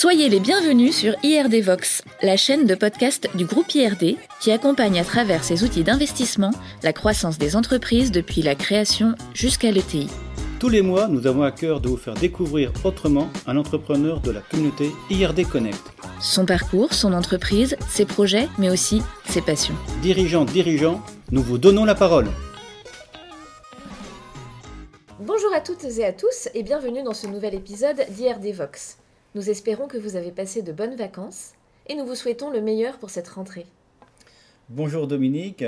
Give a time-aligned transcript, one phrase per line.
[0.00, 4.98] Soyez les bienvenus sur IRD Vox, la chaîne de podcast du groupe IRD qui accompagne
[4.98, 6.52] à travers ses outils d'investissement
[6.82, 10.08] la croissance des entreprises depuis la création jusqu'à l'ETI.
[10.58, 14.30] Tous les mois, nous avons à cœur de vous faire découvrir autrement un entrepreneur de
[14.30, 15.92] la communauté IRD Connect.
[16.18, 19.76] Son parcours, son entreprise, ses projets, mais aussi ses passions.
[20.00, 22.28] Dirigeants, dirigeants, nous vous donnons la parole.
[25.18, 28.99] Bonjour à toutes et à tous et bienvenue dans ce nouvel épisode d'IRD Vox.
[29.36, 31.52] Nous espérons que vous avez passé de bonnes vacances
[31.88, 33.64] et nous vous souhaitons le meilleur pour cette rentrée.
[34.68, 35.64] Bonjour Dominique,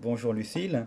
[0.00, 0.86] bonjour Lucille.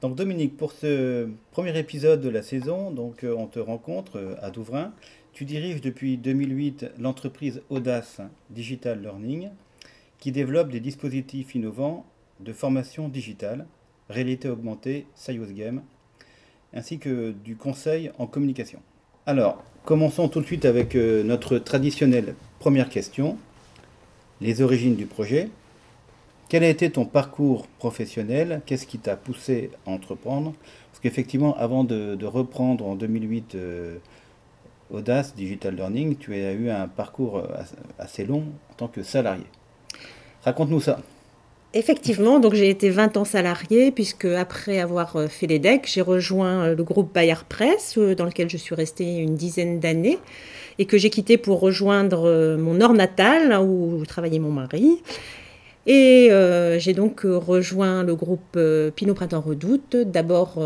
[0.00, 4.36] Donc Dominique, pour ce premier épisode de la saison, donc euh, on te rencontre euh,
[4.40, 4.92] à Douvrin.
[5.32, 9.50] Tu diriges depuis 2008 l'entreprise Audace Digital Learning
[10.20, 12.06] qui développe des dispositifs innovants
[12.38, 13.66] de formation digitale,
[14.08, 15.82] réalité augmentée, serious game,
[16.72, 18.80] ainsi que du conseil en communication.
[19.26, 23.38] Alors, Commençons tout de suite avec euh, notre traditionnelle première question.
[24.40, 25.48] Les origines du projet.
[26.48, 28.62] Quel a été ton parcours professionnel?
[28.66, 30.54] Qu'est-ce qui t'a poussé à entreprendre?
[30.90, 33.98] Parce qu'effectivement, avant de, reprendre en 2008 euh,
[34.90, 37.46] Audace Digital Learning, tu as eu un parcours euh,
[38.00, 39.46] assez long en tant que salarié.
[40.42, 40.98] Raconte-nous ça.
[41.76, 46.00] Effectivement, donc j'ai été 20 ans salarié, puisque après avoir euh, fait les decks, j'ai
[46.00, 50.18] rejoint euh, le groupe Bayard Press, euh, dans lequel je suis restée une dizaine d'années,
[50.78, 55.02] et que j'ai quitté pour rejoindre mon nord natal, où travaillait mon mari.
[55.86, 56.30] Et
[56.78, 58.58] j'ai donc rejoint le groupe
[58.96, 60.60] Pinot Printemps Redoute, d'abord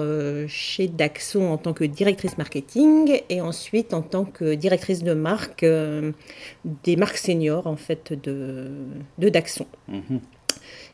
[0.49, 5.65] chez Daxon en tant que directrice marketing et ensuite en tant que directrice de marque
[6.65, 9.67] des marques seniors en fait de, Daxon.
[9.87, 10.21] Mhm.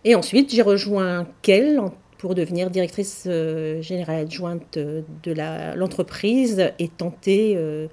[0.04, 1.80] Et ensuite, j'ai rejoint Kell
[2.18, 7.88] pour devenir directrice euh, générale adjointe de l'entreprise et tenter euh,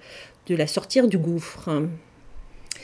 [0.47, 1.69] de la sortir du gouffre.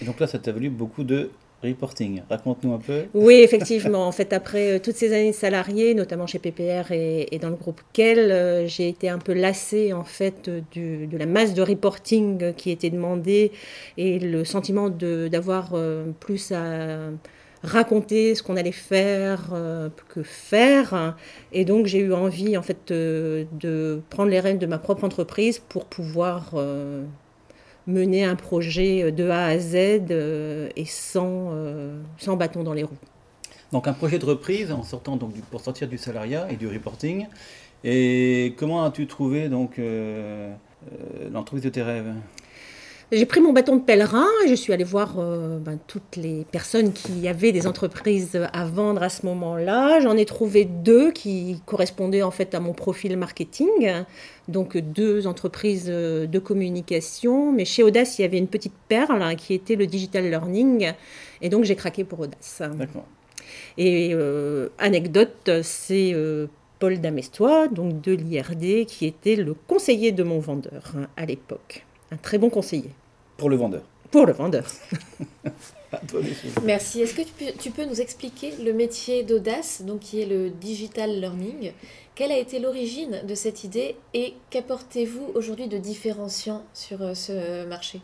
[0.01, 1.29] Et donc là, ça t'a valu beaucoup de
[1.63, 2.21] reporting.
[2.29, 3.05] Raconte-nous un peu.
[3.13, 4.07] Oui, effectivement.
[4.07, 7.55] en fait, après euh, toutes ces années de salariés, notamment chez PPR et, dans le
[7.55, 12.71] groupe Kell, j'ai été un peu lassée en fait de la masse de reporting qui
[12.71, 13.51] était demandée
[13.97, 15.75] et le sentiment d'avoir
[16.19, 17.11] plus à
[17.63, 21.15] raconter ce qu'on allait faire euh, que faire.
[21.51, 25.59] Et donc j'ai eu envie en fait de, prendre les rênes de ma propre entreprise
[25.59, 27.03] pour pouvoir euh,
[27.87, 29.75] mener un projet de A à Z
[30.11, 31.53] euh, et sans,
[32.17, 32.97] sans bâton dans les roues.
[33.71, 37.27] Donc un projet de reprise en sortant donc pour sortir du salariat et du reporting.
[37.83, 39.79] Et comment as-tu trouvé donc
[41.31, 42.13] l'entreprise de tes rêves?
[43.11, 46.45] J'ai pris mon bâton de pèlerin et je suis allée voir euh, ben, toutes les
[46.51, 49.99] personnes qui avaient des entreprises à vendre à ce moment-là.
[49.99, 53.67] J'en ai trouvé deux qui correspondaient en fait à mon profil marketing,
[54.47, 57.51] donc deux entreprises euh, de communication.
[57.51, 60.93] Mais chez Audace, il y avait une petite perle hein, qui était le digital learning,
[61.41, 62.61] et donc j'ai craqué pour Audace.
[62.75, 63.05] D'accord.
[63.79, 66.15] Et euh, anecdote, c'est
[66.77, 71.85] Paul Damestois, donc de l'IRD, qui était le conseiller de mon vendeur hein, à l'époque.
[72.11, 72.91] Un très bon conseiller.
[73.39, 73.81] Pour le vendeur.
[74.11, 74.65] Pour le vendeur.
[76.63, 77.01] Merci.
[77.01, 77.21] Est-ce que
[77.57, 81.71] tu peux, nous expliquer le métier d'Audace, donc qui est le digital learning?
[82.15, 87.65] Quelle a été l'origine de cette idée et qu'apportez-vous aujourd'hui de différenciant sur euh, ce
[87.65, 88.01] marché?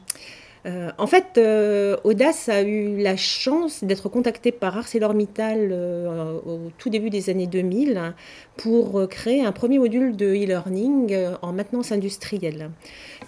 [0.65, 6.71] Euh, en fait, euh, Audace a eu la chance d'être contacté par ArcelorMittal euh, au
[6.79, 8.13] tout début des années 2000
[8.57, 12.71] pour créer un premier module de e-learning en maintenance industrielle.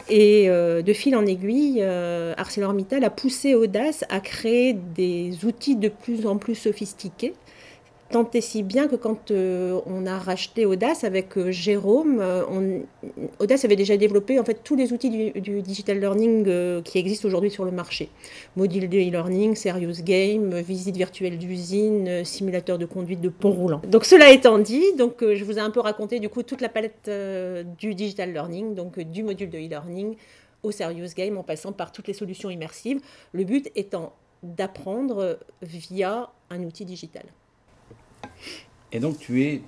[0.10, 6.26] Et de fil en aiguille, ArcelorMittal a poussé Audace à créer des outils de plus
[6.26, 7.34] en plus sophistiqués
[8.10, 12.80] Tant et si bien que quand euh, on a racheté Audace avec euh, Jérôme, euh,
[13.40, 17.52] Audace avait déjà développé en fait tous les outils du, digital learning qui existent aujourd'hui
[17.52, 18.10] sur le marché.
[18.56, 23.82] Module de e-learning, serious game, visite virtuelle d'usine, simulateur de conduite de pont roulant.
[23.86, 26.70] Donc cela étant dit, donc je vous ai un peu raconté du coup toute la
[26.70, 27.12] palette
[27.78, 30.16] du digital learning, donc du module de e-learning
[30.64, 33.02] au serious game en passant par toutes les solutions immersives.
[33.34, 34.14] Le but étant
[34.44, 37.24] d'apprendre via un outil digital.
[38.92, 39.62] Et donc tu es,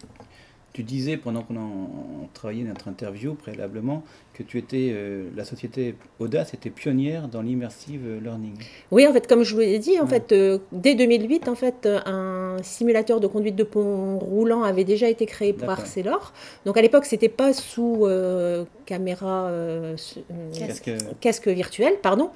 [0.73, 4.03] tu disais pendant qu'on travaillait notre interview préalablement
[4.39, 8.55] que tu étais, euh, la société Audace était pionnière dans l'immersive learning.
[8.89, 11.89] Oui, en fait, comme je vous l'ai dit, en fait, euh, dès 2008, en fait,
[12.05, 16.31] un simulateur de conduite de pont roulant avait déjà été créé par Arcelor.
[16.65, 19.51] Donc à l'époque, c'était pas sous euh, caméra
[20.57, 20.89] casque.
[21.19, 21.47] casque.
[21.49, 22.29] virtuel, pardon.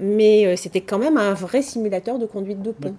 [0.00, 2.94] mais c'était quand même un vrai simulateur de conduite de pont.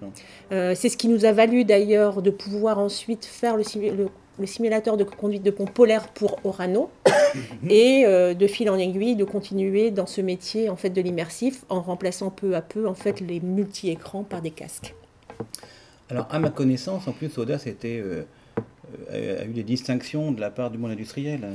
[0.51, 4.07] c'est ce qui nous a valu d'ailleurs de pouvoir ensuite faire le, le
[4.39, 6.89] le simulateur de conduite de pont polaire pour Orano
[7.69, 11.63] et euh, de fil en aiguille de continuer dans ce métier en fait de l'immersif
[11.69, 14.95] en remplaçant peu à peu en fait les multi-écrans par des casques.
[16.09, 17.31] Alors à ma connaissance, en plus
[17.65, 18.23] était, euh,
[19.11, 21.47] euh, a eu des distinctions de la part du monde industriel.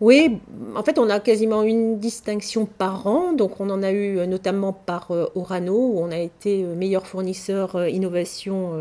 [0.00, 0.40] Oui,
[0.74, 3.32] en fait, on a quasiment une distinction par an.
[3.32, 8.72] Donc, on en a eu notamment par Orano, où on a été meilleur fournisseur innovation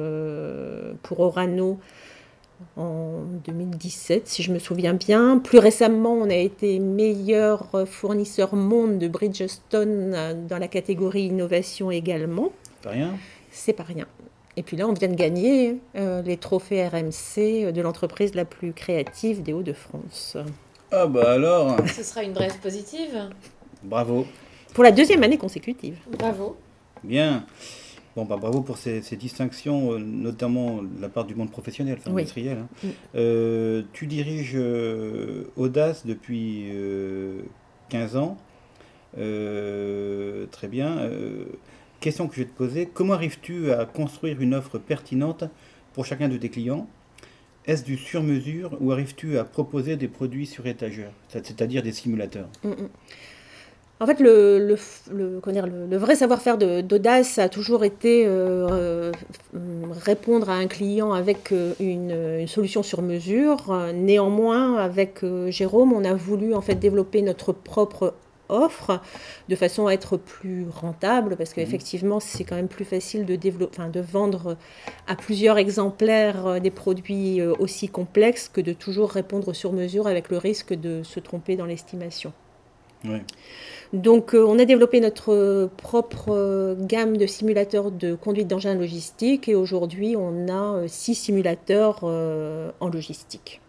[1.03, 1.77] pour Orano
[2.77, 5.37] en 2017, si je me souviens bien.
[5.39, 12.51] Plus récemment, on a été meilleur fournisseur monde de Bridgestone dans la catégorie innovation également.
[12.81, 13.13] Pas rien.
[13.51, 14.07] C'est pas rien.
[14.57, 18.73] Et puis là, on vient de gagner euh, les trophées RMC de l'entreprise la plus
[18.73, 20.37] créative des Hauts-de-France.
[20.91, 23.29] Ah bah alors Ce sera une brève positive.
[23.83, 24.25] Bravo.
[24.73, 25.97] Pour la deuxième année consécutive.
[26.17, 26.57] Bravo.
[27.03, 27.45] Bien.
[28.15, 32.11] Bon, bah, bravo pour ces, distinctions, euh, notamment de la part du monde professionnel, enfin,
[32.11, 32.57] industriel.
[32.57, 32.89] Hein.
[33.15, 36.65] Euh, tu diriges euh, Audace depuis
[37.89, 38.37] 15 ans.
[39.15, 41.09] très bien.
[42.01, 45.45] question que je vais te poser, comment arrives-tu à construire une offre pertinente
[45.93, 46.87] pour chacun de tes clients?
[47.65, 52.49] Est-ce du sur-mesure ou arrives-tu à proposer des produits sur étagère, c'est-à-dire des simulateurs?
[52.63, 52.89] Mm, mm.
[54.01, 54.75] En fait, le,
[55.11, 59.11] le, vrai savoir-faire d'Audace a toujours été euh, euh,
[59.91, 63.71] répondre à un client avec euh, une, solution sur mesure.
[63.93, 68.15] Néanmoins, avec Jérôme, on a voulu en fait développer notre propre
[68.49, 69.01] offre
[69.49, 73.77] de façon à être plus rentable parce qu'effectivement c'est quand même plus facile de, développer,
[73.93, 74.57] de vendre
[75.07, 80.37] à plusieurs exemplaires des produits aussi complexes que de toujours répondre sur mesure avec le
[80.37, 82.33] risque de se tromper dans l'estimation.
[83.93, 89.49] Donc, euh, on a développé notre propre euh, gamme de simulateurs de conduite d'engins logistiques
[89.49, 93.61] et aujourd'hui, on a euh, six simulateurs en logistique.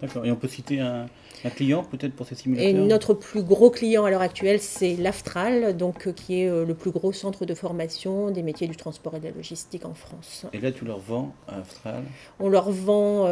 [0.00, 0.26] D'accord.
[0.26, 1.06] Et on peut citer un,
[1.54, 2.68] client peut-être pour ces simulateurs?
[2.68, 6.90] Et notre plus gros client à l'heure actuelle, c'est l'Aftral, donc qui est le plus
[6.90, 10.44] gros centre de formation des métiers du transport et de la logistique en France.
[10.52, 12.02] Et là, tu leur vends Aftral?
[12.40, 13.26] On leur vend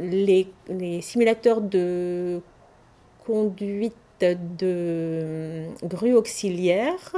[0.00, 2.40] les, les simulateurs de
[3.24, 7.14] conduite de grue auxiliaire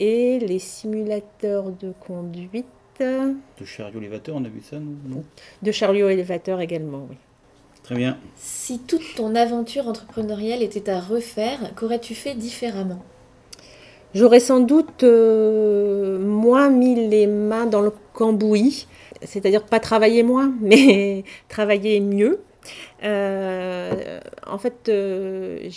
[0.00, 2.66] et les simulateurs de conduite.
[2.98, 5.24] De chariot élévateur, on a vu ça, non
[5.62, 7.16] De chariot élévateur également, oui.
[7.82, 8.16] Très bien.
[8.36, 13.04] Si toute ton aventure entrepreneuriale était à refaire, qu'aurais-tu fait différemment?
[14.14, 18.86] J'aurais sans doute euh, moins mis les mains dans le cambouis,
[19.22, 22.40] c'est-à-dire pas travailler moins, mais travailler mieux.
[23.02, 25.68] Euh, en fait, euh,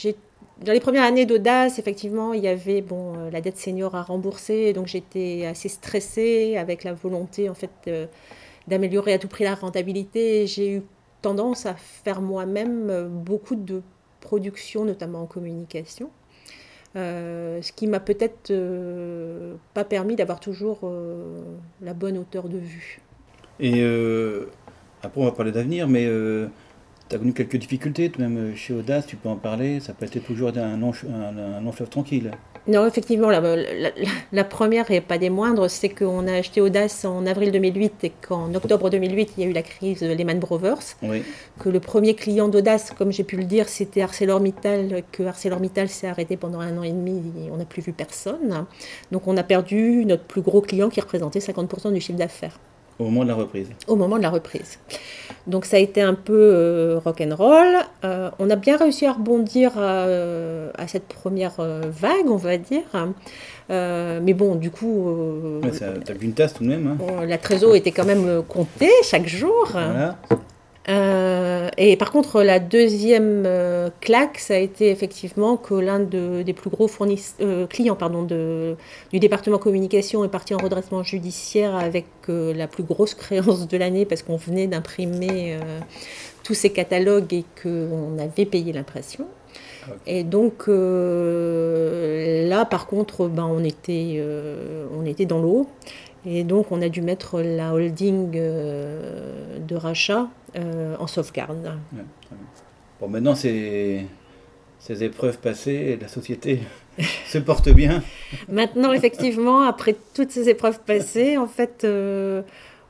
[0.62, 4.02] dans les premières années d'audace, effectivement, il y avait bon, euh, la dette senior à
[4.02, 7.90] rembourser, donc j'étais assez stressée avec la volonté en fait
[8.68, 10.48] d'améliorer à tout prix la rentabilité.
[10.48, 10.82] J'ai eu
[11.22, 13.82] tendance à faire moi-même beaucoup de
[14.22, 16.10] production, notamment en communication,
[16.96, 18.54] ce qui m'a peut-être
[19.74, 20.80] pas permis d'avoir toujours
[21.82, 23.02] la bonne hauteur de vue.
[23.60, 23.84] Et
[25.04, 26.08] après, on va parler d'avenir, mais
[27.10, 30.06] tu as connu quelques difficultés, même euh, chez Audace, tu peux en parler, ça peut
[30.06, 32.32] être toujours un long, un, fleuve tranquille.
[32.68, 33.42] Non, effectivement, la,
[34.34, 38.12] la, première et pas des moindres, c'est qu'on a acheté Audace en avril 2008 et
[38.28, 40.98] qu'en octobre 2008, il y a eu la crise Lehman Brothers.
[41.02, 41.24] Oui.
[41.60, 46.08] Que le premier client d'Audace, comme j'ai pu le dire, c'était ArcelorMittal, que ArcelorMittal s'est
[46.08, 48.66] arrêté pendant un an et demi, et on n'a plus vu personne.
[49.14, 52.60] Donc on a perdu notre plus gros client qui représentait 50% du chiffre d'affaires.
[53.00, 53.68] Au moment de la reprise.
[53.88, 54.80] Au moment de la reprise.
[55.46, 57.76] Donc ça a été un peu euh, rock'n'roll.
[58.04, 62.84] Euh, on a bien réussi à rebondir euh, à, cette première vague, on va dire.
[63.70, 65.62] mais bon, du coup...
[65.64, 65.72] Ouais,
[66.04, 66.98] T'as vu une tasse tout de même.
[67.00, 67.26] Hein.
[67.26, 69.70] la trésor était quand même comptée chaque jour.
[69.72, 70.18] Voilà.
[70.90, 76.44] Euh, et par contre, la deuxième euh, claque, ça a été effectivement que l'un de,
[76.44, 76.90] des plus gros
[77.42, 78.78] euh, clients pardon, de,
[79.12, 84.06] du département communication est parti en redressement judiciaire avec la plus grosse créance de l'année
[84.06, 85.58] parce qu'on venait d'imprimer
[86.44, 89.28] tous ces catalogues et qu'on avait payé l'impression.
[90.06, 94.22] Et donc là, par contre, ben, on, était,
[94.98, 95.68] on était dans l'eau.
[96.26, 101.78] Et donc, on a dû mettre la holding de rachat euh, en sauvegarde.
[103.00, 104.08] bon, maintenant, ces,
[104.80, 106.62] ces épreuves passées, la société
[107.28, 108.02] se porte bien.
[108.50, 112.42] Maintenant, effectivement, après toutes ces épreuves passées, en fait, euh,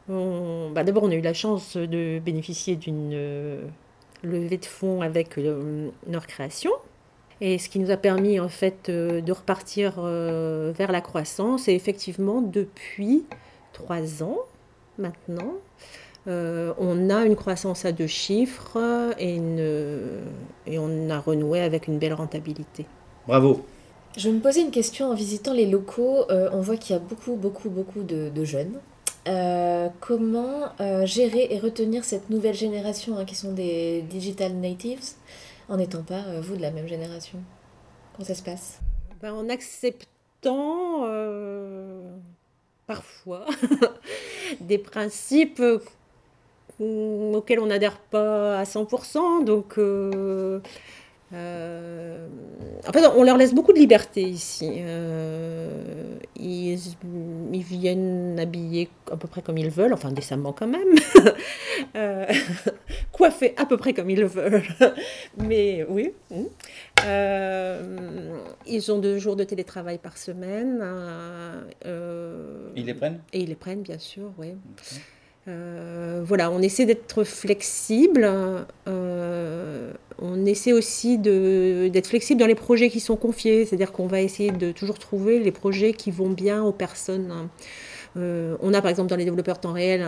[0.08, 3.64] bah, d'abord, on a eu la chance de bénéficier d'une euh,
[4.24, 5.38] levée de fonds avec
[6.10, 6.72] leur création.
[7.42, 11.68] Et ce qui nous a permis en fait de repartir vers la croissance.
[11.68, 13.26] Et effectivement, depuis
[13.74, 14.40] trois ans
[14.98, 15.54] maintenant,
[16.26, 18.78] on a une croissance à deux chiffres
[19.20, 19.36] et,
[20.66, 22.86] et on a renoué avec une belle rentabilité.
[23.28, 23.64] Bravo.
[24.18, 26.26] Je me posais une question en visitant les locaux.
[26.30, 28.80] on voit qu'il y a beaucoup, beaucoup, beaucoup de, jeunes.
[30.00, 30.72] comment
[31.06, 35.02] gérer et retenir cette nouvelle génération hein, qui sont des digital natives?
[35.70, 37.40] En n'étant pas, vous, de la même génération
[38.14, 38.80] Comment ça se passe?
[39.22, 42.16] Ben, En acceptant euh,
[42.86, 43.46] parfois
[44.62, 45.62] des principes
[46.80, 49.44] auxquels on n'adhère pas à 100%.
[49.44, 50.60] Donc, euh,
[51.34, 52.26] euh,
[52.88, 54.78] en fait, on leur laisse beaucoup de liberté ici.
[54.80, 56.80] Euh, ils,
[57.52, 60.96] viennent habiller à peu près comme ils veulent, enfin décemment quand même,
[61.96, 62.26] euh,
[63.12, 64.62] coiffés à peu près comme ils veulent.
[65.38, 66.14] Mais oui.
[68.66, 70.82] ils ont deux jours de télétravail par semaine.
[71.84, 73.20] ils les prennent?
[73.34, 74.54] Et ils les prennent, bien sûr, oui.
[75.48, 78.28] Euh, voilà, on essaie d'être flexible.
[78.88, 84.22] Euh, on essaie aussi d'être flexible dans les projets qui sont confiés, c'est-à-dire qu'on va
[84.22, 87.50] essayer de toujours trouver les projets qui vont bien aux personnes.
[88.18, 90.02] Euh, on a par exemple dans les développeurs temps réel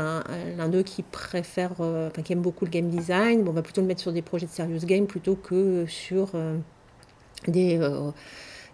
[0.58, 3.48] l'un d'eux qui préfère, enfin qui aime beaucoup le game design.
[3.48, 6.32] on va plutôt le mettre sur des projets de serious game plutôt que sur
[7.48, 7.80] des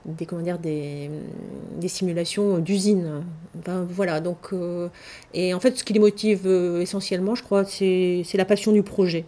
[0.05, 1.09] des, comment dire, des,
[1.79, 3.23] des simulations d'usines.
[3.89, 4.89] voilà, donc, euh,
[5.33, 8.83] et en fait, ce qui les motive euh, essentiellement, je crois, c'est la passion du
[8.83, 9.25] projet.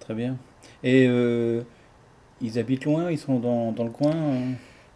[0.00, 0.36] Très bien.
[0.82, 1.62] Et euh,
[2.40, 4.14] ils habitent loin Ils sont dans, dans le coin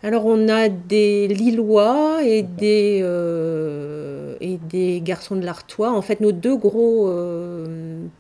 [0.05, 3.07] alors on a des Lillois et des,
[4.41, 5.93] et des garçons de l'Artois.
[5.93, 7.09] En fait, nos deux gros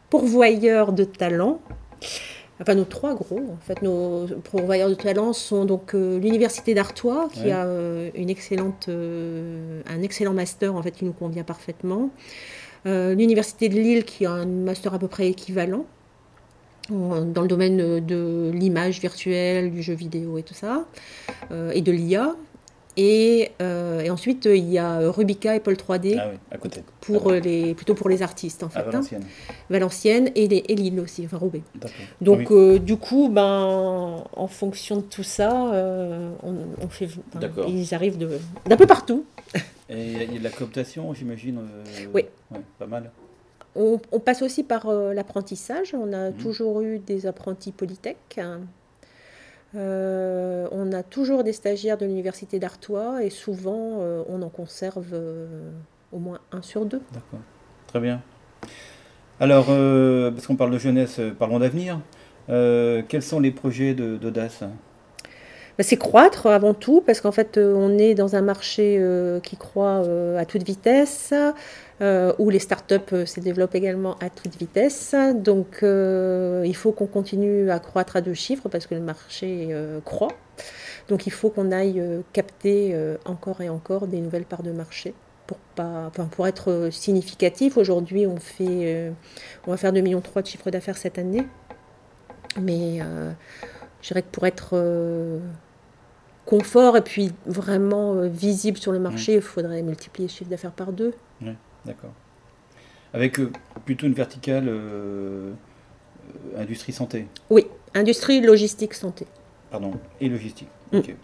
[0.08, 1.60] pourvoyeurs de talents,
[2.60, 7.28] enfin nos trois gros, en fait, nos pourvoyeurs de talents sont donc euh, l'université d'Artois
[7.32, 12.10] qui a euh, une excellente, euh, un excellent master en fait qui nous convient parfaitement,
[12.84, 15.86] l'université de Lille qui a un master à peu près équivalent
[16.90, 20.84] dans le domaine de l'image virtuelle, du jeu vidéo et tout ça,
[21.52, 22.34] et de l'IA.
[22.98, 26.18] Euh, et, ensuite, il y a Rubica et Paul 3D.
[26.18, 26.82] Ah à côté.
[27.00, 28.80] Pour ah les, plutôt pour les artistes, en fait.
[28.80, 29.02] À hein.
[29.70, 30.30] Valenciennes.
[30.34, 31.62] Et, les, Lille aussi, enfin Roubaix.
[32.20, 37.08] Donc, euh, du coup, ben, en fonction de tout ça, euh, on, fait.
[37.68, 38.18] ils arrivent
[38.66, 39.24] d'un peu partout.
[39.88, 41.60] Et il y a de la cooptation, j'imagine
[42.14, 42.24] Oui.
[42.78, 43.10] pas mal.
[43.74, 45.94] On, passe aussi par l'apprentissage.
[45.94, 46.34] On a mmh.
[46.34, 48.38] toujours eu des apprentis Polytech.
[49.74, 55.08] Euh, on a toujours des stagiaires de l'université d'Artois et souvent euh, on en conserve
[55.12, 55.70] euh,
[56.12, 57.00] au moins un sur deux.
[57.12, 57.40] D'accord,
[57.86, 58.20] très bien.
[59.40, 61.98] Alors, parce qu'on parle de jeunesse, parlons d'avenir.
[62.46, 64.62] quels sont les projets d'Audace?
[65.82, 69.00] C'est croître avant tout, parce qu'en fait, on est dans un marché
[69.42, 70.02] qui croît
[70.38, 71.32] à toute vitesse.
[72.02, 75.14] Euh, où les startups euh, se développent également à toute vitesse.
[75.36, 79.68] Donc euh, il faut qu'on continue à croître à deux chiffres parce que le marché
[80.04, 80.32] croît.
[81.08, 85.14] Donc il faut qu'on aille capter encore et encore des nouvelles parts de marché.
[85.46, 89.12] Pour, pas, enfin, pour être significatif, aujourd'hui on, fait,
[89.66, 91.46] on va faire 2,3 millions de chiffre d'affaires cette année.
[92.60, 93.00] Mais
[94.00, 94.76] je dirais que pour être
[96.46, 100.92] confort et puis vraiment visible sur le marché, il faudrait multiplier le chiffre d'affaires par
[100.92, 101.14] deux.
[101.84, 102.12] D'accord.
[103.12, 103.50] Avec euh,
[103.84, 105.52] plutôt une verticale euh,
[106.54, 107.26] euh, industrie santé.
[107.50, 109.26] Oui, industrie logistique santé.
[109.70, 110.68] Pardon, et logistique.
[110.92, 110.98] Mm.
[110.98, 111.14] Ok.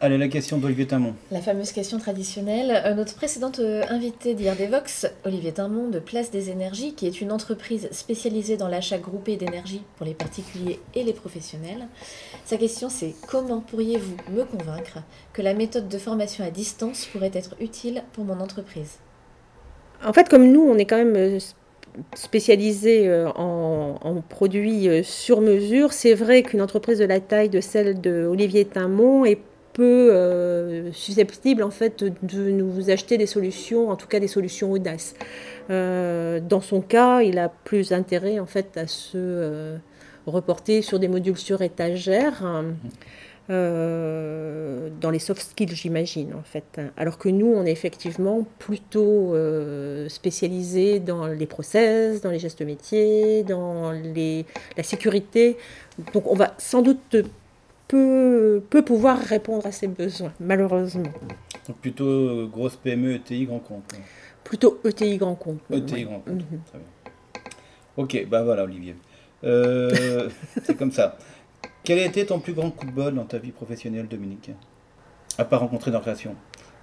[0.00, 1.14] Allez, la question d'Olivier Timon.
[1.32, 2.94] La fameuse question traditionnelle.
[2.96, 8.56] notre précédente invitée d'IRDVox, Olivier Timon de Place des Énergies, qui est une entreprise spécialisée
[8.56, 11.88] dans l'achat groupé d'énergie pour les particuliers et les professionnels.
[12.44, 14.98] Sa question c'est comment pourriez-vous me convaincre
[15.32, 18.98] que la méthode de formation à distance pourrait être utile pour mon entreprise?
[20.04, 21.38] En fait, comme nous, on est quand même euh,
[22.14, 27.60] spécialisé euh, en, produits euh, sur mesure, c'est vrai qu'une entreprise de la taille de
[27.60, 29.40] celle de Olivier Timon est
[29.78, 35.14] peu susceptible en fait de nous acheter des solutions, en tout cas des solutions audaces.
[35.68, 39.78] dans son cas, il a plus intérêt en fait à se
[40.26, 42.42] reporter sur des modules sur étagère.
[43.50, 46.80] Euh, dans les soft skills, j'imagine, en fait.
[46.98, 52.60] Alors que nous, on est effectivement plutôt euh, spécialisé dans les process, dans les gestes
[52.60, 54.44] métiers, dans les,
[54.76, 55.56] la sécurité.
[56.12, 57.16] Donc, on va sans doute
[57.88, 61.10] peu, peu pouvoir répondre à ces besoins, malheureusement.
[61.66, 63.94] Donc, plutôt euh, grosse PME, ETI, grand compte.
[64.44, 65.60] Plutôt ETI, grand compte.
[65.70, 66.34] ETI, grand compte.
[66.34, 66.60] Mhm.
[66.66, 66.88] Très bien.
[67.96, 68.94] Ok, ben voilà, Olivier.
[69.42, 71.16] C'est comme ça.
[71.84, 74.50] Quel a été ton plus grand coup de bol dans ta vie professionnelle, Dominique?
[75.38, 76.34] À part rencontrer dans création.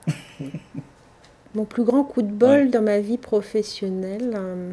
[1.56, 4.34] Mon plus grand coup de bol dans ma vie professionnelle.
[4.36, 4.72] Euh,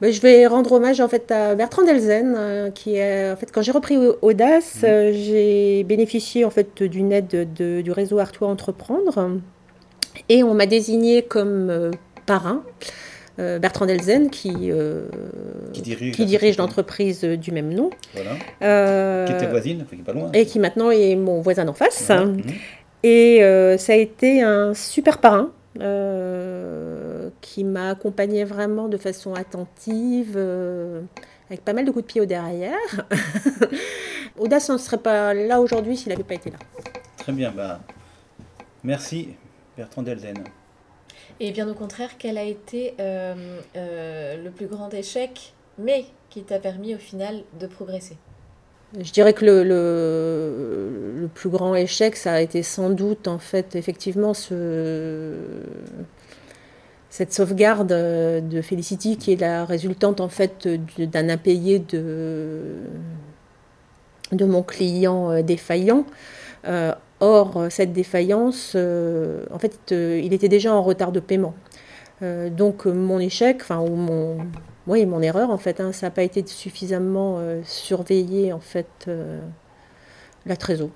[0.00, 3.62] Je vais rendre hommage en fait à Bertrand Delzen, euh, qui est en fait quand
[3.62, 4.88] j'ai repris Audace, Mhm.
[4.88, 9.30] euh, j'ai bénéficié en fait d'une aide de- du réseau Artois Entreprendre,
[10.28, 11.90] et on m'a désigné comme euh,
[12.26, 12.62] parrain
[13.40, 15.06] euh, Bertrand Delzen, qui euh,
[15.72, 18.30] Qui dirige qui dirige l'entreprise du même nom, Voilà.
[18.62, 20.30] euh, Qui était voisine, qui est pas loin.
[20.32, 22.04] et qui maintenant est mon voisin d'en face.
[22.06, 22.24] Voilà.
[22.26, 22.42] Mhm.
[23.04, 29.34] Et euh, ça a été un super parrain euh, qui m'a accompagné vraiment de façon
[29.34, 31.02] attentive, euh,
[31.48, 32.76] avec pas mal de coups de pied au derrière.
[34.38, 36.58] Audace ne serait pas là aujourd'hui s'il n'avait pas été là.
[37.16, 37.80] Très bien, bah,
[38.82, 39.30] merci
[39.76, 40.44] Bertrand Delzen.
[41.40, 46.42] Et bien au contraire, quel a été euh, euh, le plus grand échec, mais qui
[46.42, 48.16] t'a permis au final de progresser?
[48.98, 53.76] Je dirais que le, le, plus grand échec, ça a été sans doute, en fait,
[53.76, 55.34] effectivement, ce,
[57.10, 62.62] cette sauvegarde euh, de Felicity qui est la résultante, en fait, du- d'un impayé de,
[64.32, 66.04] de mon client euh, défaillant.
[66.66, 71.54] Euh, or, cette défaillance, en fait, il était déjà en retard de paiement.
[72.22, 74.38] Donc, mon échec, enfin, ou mon,
[74.88, 78.88] oui, mon erreur, en fait, hein, ça n'a pas été suffisamment euh, surveillé, en fait,
[79.06, 79.38] euh,
[80.46, 80.90] la trésor.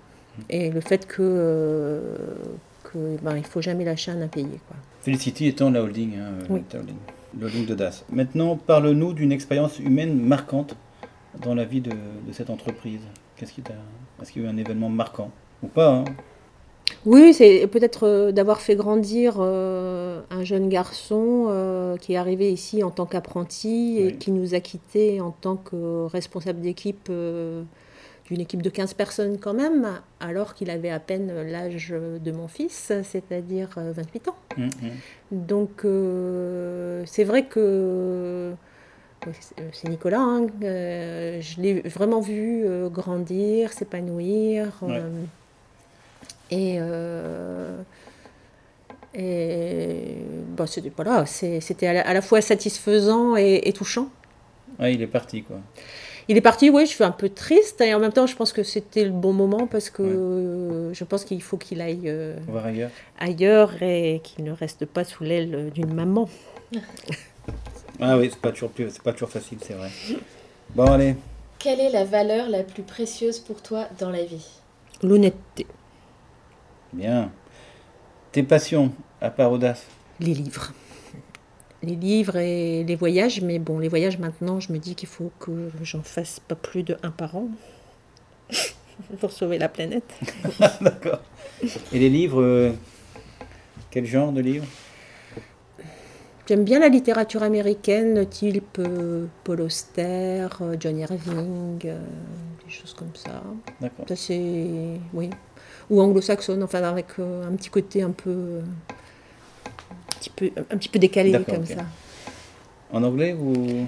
[0.48, 2.16] Et le fait que, euh,
[2.84, 4.60] que ben, il faut jamais lâcher un impayé.
[4.66, 4.76] Quoi.
[5.02, 6.62] Felicity étant la holding, hein, Oui.
[6.72, 8.04] la holding, de DAS.
[8.10, 10.74] Maintenant, parle-nous d'une expérience humaine marquante
[11.42, 13.02] dans la vie de, de cette entreprise.
[13.36, 13.74] Qu'est-ce qui t'a,
[14.22, 15.30] est-ce qu'il y a eu un événement marquant
[15.62, 16.04] ou pas hein?
[17.06, 22.52] Oui, c'est peut-être euh, d'avoir fait grandir euh, un jeune garçon euh, qui est arrivé
[22.52, 24.18] ici en tant qu'apprenti et Oui.
[24.18, 27.10] qui nous a quittés en tant que responsable d'équipe
[28.30, 29.88] d'une équipe de 15 personnes quand même,
[30.20, 34.36] alors qu'il avait à peine l'âge de mon fils, c'est-à-dire euh, 28 ans.
[34.56, 34.90] Hum, hum.
[35.32, 35.84] Donc
[37.06, 38.52] c'est vrai que
[39.72, 44.68] c'est- Nicolas, hein, je l'ai vraiment vu grandir, s'épanouir.
[44.82, 45.02] Ouais.
[46.52, 47.82] Et euh,
[49.14, 50.16] et
[50.56, 54.08] bah, c'était voilà, à, la- à la fois satisfaisant et, et touchant.
[54.78, 55.56] Ouais, il est parti quoi.
[56.28, 58.52] Il est parti, oui, je suis un peu triste et en même temps je pense
[58.52, 62.66] que c'était le bon moment parce que je pense qu'il faut qu'il aille euh, voir
[62.66, 62.90] ailleurs.
[63.18, 66.28] ailleurs et qu'il ne reste pas sous l'aile d'une maman.
[68.00, 69.90] Ah oui, c'est pas toujours plus, c'est pas toujours facile, c'est vrai.
[70.74, 71.14] Bon allez,
[71.58, 74.44] Quelle est la valeur la plus précieuse pour toi dans la vie?
[75.02, 75.66] L'honnêteté,
[76.92, 77.30] bien.
[78.32, 79.84] Tes passions à part audace.
[80.20, 80.72] les livres.
[81.82, 85.32] Les livres et les voyages, mais bon, les voyages maintenant, je me dis qu'il faut
[85.40, 87.48] que j'en fasse pas plus de un par an
[89.20, 90.14] pour sauver la planète.
[90.80, 91.20] D'accord.
[91.92, 92.70] Et les livres, euh,
[93.90, 94.66] quel genre de livres?
[96.48, 101.98] J'aime bien la littérature américaine, type euh, Paul Auster, euh, John Irving, euh,
[102.64, 103.42] des choses comme ça.
[103.80, 104.04] D'accord.
[104.08, 105.30] Ça c'est, oui,
[105.92, 108.60] ou anglo-saxonne, enfin avec euh, un petit côté un peu, euh,
[109.70, 111.84] un petit peu, un petit peu décalé comme ça.
[112.90, 113.86] En anglais ou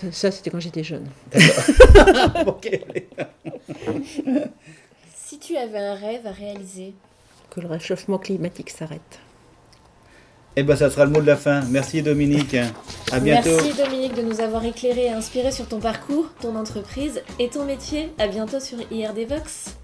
[0.00, 1.06] Ça, ça, c'était quand j'étais jeune.
[2.46, 3.08] Ok, allez.
[5.14, 6.94] Si tu avais un rêve à réaliser,
[7.50, 9.20] Que le réchauffement climatique s'arrête.
[10.58, 11.60] Eh ben, ça sera le mot de la fin.
[11.68, 12.56] Merci Dominique.
[13.12, 13.50] À bientôt.
[13.50, 17.66] merci Dominique de nous avoir éclairé et inspiré sur ton parcours, ton entreprise et ton
[17.66, 18.10] métier.
[18.18, 19.76] À bientôt sur IRD Vox.